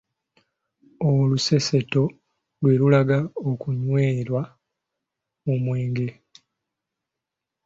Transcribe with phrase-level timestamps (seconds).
[1.07, 2.03] Oluseeseeto
[2.61, 4.41] lwe lulagala okunywerwa
[5.51, 6.09] omwenge.